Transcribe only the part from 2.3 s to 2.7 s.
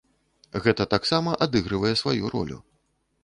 ролю.